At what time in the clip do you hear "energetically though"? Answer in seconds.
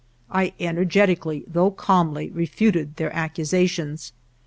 0.59-1.69